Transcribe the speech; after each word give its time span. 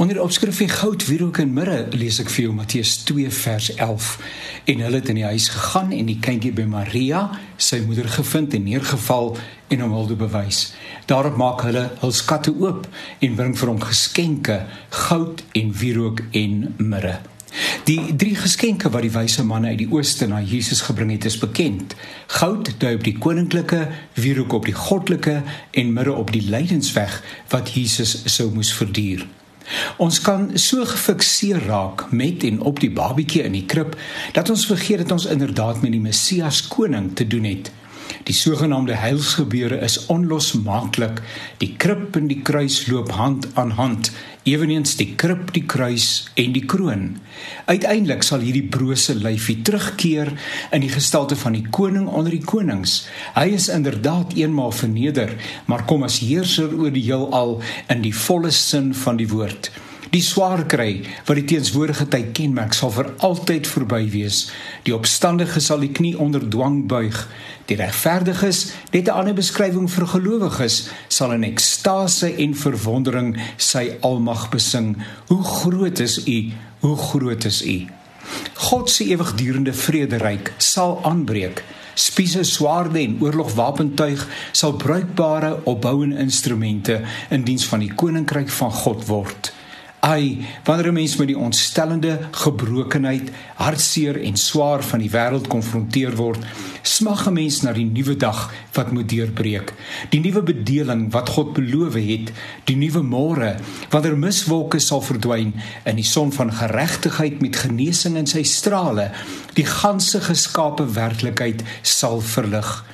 Onder 0.00 0.14
die 0.14 0.24
opskrif 0.24 0.56
van 0.56 0.68
goud, 0.68 1.02
wierook 1.06 1.38
en 1.42 1.50
mirre 1.52 1.82
lees 1.92 2.16
ek 2.22 2.30
vir 2.32 2.46
jou 2.46 2.52
Matteus 2.56 2.94
2 3.04 3.28
vers 3.36 3.66
11. 3.74 4.06
En 4.72 4.78
hulle 4.80 4.96
het 4.96 5.08
in 5.12 5.18
die 5.18 5.26
huis 5.28 5.48
gegaan 5.52 5.90
en 5.92 6.06
die 6.08 6.16
kindjie 6.24 6.54
by 6.56 6.62
Maria, 6.64 7.18
sy 7.60 7.82
moeder 7.84 8.06
gevind 8.08 8.54
en 8.56 8.62
neergeval 8.64 9.34
en 9.68 9.82
hom 9.84 9.90
hulde 9.92 10.14
bewys. 10.16 10.60
Daarop 11.10 11.36
maak 11.36 11.66
hulle 11.66 11.82
hul 12.00 12.14
skatte 12.16 12.54
oop 12.62 12.86
en 13.20 13.36
bring 13.36 13.52
vir 13.60 13.68
hom 13.68 13.82
geskenke, 13.82 14.56
goud 15.02 15.42
en 15.60 15.74
wierook 15.82 16.22
en 16.32 16.54
mirre. 16.78 17.18
Die 17.84 17.98
drie 18.16 18.38
geskenke 18.40 18.88
wat 18.94 19.04
die 19.04 19.12
wyse 19.12 19.44
manne 19.44 19.74
uit 19.74 19.82
die 19.82 19.90
ooste 19.92 20.30
na 20.30 20.38
Jesus 20.40 20.80
gebring 20.86 21.12
het, 21.12 21.26
is 21.28 21.36
bekend. 21.42 21.92
Goud 22.38 22.72
dui 22.80 22.94
op 22.96 23.04
die 23.04 23.18
koninklike, 23.20 23.82
wierook 24.16 24.56
op 24.62 24.70
die 24.70 24.78
goddelike 24.80 25.42
en 25.76 25.92
mirre 25.92 26.16
op 26.16 26.32
die 26.32 26.46
lydensweg 26.48 27.20
wat 27.52 27.74
Jesus 27.76 28.16
sou 28.32 28.48
moes 28.56 28.72
verduur. 28.80 29.28
Ons 29.96 30.20
kan 30.20 30.50
so 30.58 30.84
gefikseer 30.84 31.60
raak 31.66 32.06
met 32.10 32.44
en 32.44 32.60
op 32.60 32.80
die 32.80 32.90
babatjie 32.90 33.42
in 33.42 33.52
die 33.52 33.66
krib 33.66 33.96
dat 34.32 34.50
ons 34.50 34.66
vergeet 34.66 35.04
dat 35.04 35.12
ons 35.12 35.26
inderdaad 35.26 35.82
met 35.82 35.92
die 35.92 36.00
Messias 36.00 36.62
koning 36.68 37.14
te 37.14 37.26
doen 37.26 37.44
het. 37.44 37.70
Die 38.28 38.34
sogenaamde 38.34 38.94
heilsgebeure 38.94 39.80
is 39.84 39.98
onlosmaaklik. 40.12 41.22
Die 41.58 41.74
krib 41.76 42.16
en 42.16 42.28
die 42.30 42.40
kruis 42.46 42.86
loop 42.86 43.12
hand 43.16 43.48
aan 43.54 43.74
hand, 43.78 44.12
eweneens 44.48 44.96
die 44.96 45.14
krib, 45.20 45.52
die 45.56 45.64
kruis 45.66 46.30
en 46.40 46.54
die 46.56 46.64
kroon. 46.64 47.04
Uiteindelik 47.66 48.24
sal 48.26 48.44
hierdie 48.44 48.66
brose 48.72 49.14
lyfie 49.18 49.60
terugkeer 49.66 50.32
in 50.72 50.84
die 50.84 50.92
gestalte 50.92 51.36
van 51.36 51.58
die 51.58 51.66
koning 51.70 52.08
onder 52.08 52.34
die 52.34 52.44
konings. 52.44 53.04
Hy 53.36 53.50
is 53.58 53.68
inderdaad 53.72 54.34
eenmaal 54.38 54.72
verneder, 54.72 55.36
maar 55.66 55.86
kom 55.86 56.06
as 56.08 56.22
heerser 56.24 56.72
oor 56.76 56.92
die 56.94 57.06
heelal 57.06 57.58
in 57.88 58.04
die 58.06 58.14
volle 58.16 58.52
sin 58.54 58.94
van 59.04 59.20
die 59.20 59.28
woord. 59.30 59.72
Die 60.10 60.22
swaar 60.26 60.64
kry 60.66 61.04
wat 61.28 61.38
die 61.38 61.44
teenswoordige 61.52 62.08
tyd 62.10 62.32
kenmerk 62.34 62.74
sal 62.74 62.90
vir 62.90 63.12
altyd 63.22 63.68
verby 63.70 64.00
wees. 64.10 64.40
Die 64.82 64.94
opstandige 64.96 65.60
sal 65.62 65.84
die 65.84 65.92
knie 65.94 66.16
onder 66.18 66.42
dwang 66.50 66.80
buig. 66.90 67.14
Die 67.70 67.76
regverdiges, 67.78 68.72
net 68.90 69.06
'n 69.06 69.14
ander 69.14 69.36
beskrywing 69.38 69.86
vir 69.86 70.06
gelowiges, 70.06 70.90
sal 71.08 71.32
in 71.32 71.44
ekstase 71.44 72.34
en 72.42 72.54
verwondering 72.54 73.36
sy 73.56 73.98
almag 74.00 74.50
besing. 74.50 74.96
Hoe 75.28 75.44
groot 75.44 76.00
is 76.00 76.26
U? 76.26 76.50
Hoe 76.80 76.96
groot 76.96 77.44
is 77.44 77.62
U? 77.62 77.86
God 78.54 78.90
se 78.90 79.04
ewigdurende 79.04 79.72
vrederyk 79.72 80.52
sal 80.58 80.98
aanbreek. 81.04 81.62
Spiese, 81.94 82.42
swaarde 82.42 82.98
en 82.98 83.16
oorlogwapentuig 83.20 84.26
sal 84.52 84.72
bruikbare 84.72 85.60
opbouende 85.64 86.18
instrumente 86.18 87.00
in 87.30 87.44
diens 87.44 87.64
van 87.64 87.78
die 87.78 87.94
koninkryk 87.94 88.48
van 88.48 88.72
God 88.72 89.06
word. 89.06 89.52
Ai, 90.00 90.46
wanneer 90.64 90.88
'n 90.88 90.92
mens 90.92 91.16
met 91.16 91.26
die 91.26 91.38
ontstellende 91.38 92.18
gebrokenheid, 92.30 93.30
hartseer 93.54 94.22
en 94.22 94.36
swaar 94.36 94.82
van 94.82 94.98
die 94.98 95.10
wêreld 95.10 95.46
konfronteer 95.46 96.16
word, 96.16 96.38
smag 96.82 97.26
'n 97.26 97.32
mens 97.32 97.60
na 97.60 97.72
die 97.72 97.84
nuwe 97.84 98.16
dag 98.16 98.52
wat 98.72 98.92
moet 98.92 99.08
deurbreek. 99.08 99.72
Die 100.08 100.20
nuwe 100.20 100.42
bedeling 100.42 101.12
wat 101.12 101.28
God 101.28 101.52
beloof 101.52 101.94
het, 101.94 102.32
die 102.64 102.76
nuwe 102.76 103.02
môre, 103.02 103.56
wanneer 103.90 104.16
miswolke 104.16 104.78
sal 104.78 105.00
verdwyn 105.00 105.54
en 105.82 105.96
die 105.96 106.04
son 106.04 106.32
van 106.32 106.52
geregtigheid 106.52 107.40
met 107.40 107.56
genesing 107.56 108.16
in 108.16 108.26
sy 108.26 108.42
strale 108.42 109.10
die 109.54 109.66
ganse 109.66 110.20
geskape 110.20 110.92
werklikheid 110.92 111.62
sal 111.82 112.20
verlig. 112.20 112.84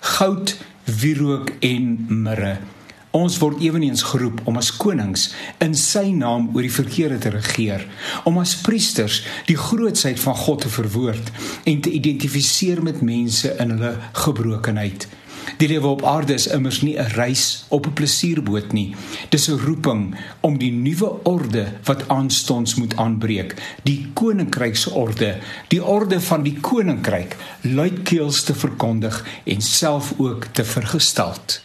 Goud, 0.00 0.56
wierook 0.84 1.50
en 1.60 2.06
mirre 2.08 2.58
Ons 3.14 3.36
word 3.38 3.60
ewenigs 3.62 4.02
geroep 4.10 4.40
om 4.50 4.56
as 4.58 4.72
konings 4.74 5.28
in 5.62 5.76
sy 5.78 6.08
naam 6.10 6.48
oor 6.50 6.64
die 6.66 6.76
verkeerde 6.76 7.20
te 7.22 7.30
regeer, 7.30 7.84
om 8.26 8.40
as 8.42 8.56
priesters 8.66 9.20
die 9.46 9.54
grootsheid 9.54 10.18
van 10.18 10.34
God 10.34 10.64
te 10.64 10.70
verwoord 10.76 11.30
en 11.70 11.82
te 11.84 11.92
identifiseer 11.94 12.82
met 12.82 13.04
mense 13.06 13.52
in 13.62 13.76
hulle 13.76 13.92
gebrokenheid. 14.24 15.06
Die 15.60 15.68
lewe 15.70 15.92
op 15.92 16.02
aarde 16.08 16.34
is 16.34 16.48
immers 16.50 16.80
nie 16.82 16.96
'n 16.98 17.14
reis 17.14 17.66
op 17.68 17.86
'n 17.86 17.92
plesierboot 17.92 18.72
nie. 18.72 18.94
Dis 19.30 19.48
'n 19.48 19.62
roeping 19.62 20.16
om 20.40 20.58
die 20.58 20.72
nuwe 20.72 21.24
orde 21.24 21.66
wat 21.84 22.08
aanstonds 22.08 22.74
moet 22.74 22.96
aanbreek, 22.96 23.54
die 23.82 24.10
koninkryksorde, 24.14 25.38
die 25.68 25.84
orde 25.84 26.20
van 26.20 26.42
die 26.42 26.60
koninkryk 26.60 27.36
luidkeels 27.60 28.42
te 28.42 28.54
verkondig 28.54 29.24
en 29.44 29.60
self 29.60 30.14
ook 30.16 30.44
te 30.52 30.64
vergestalt. 30.64 31.63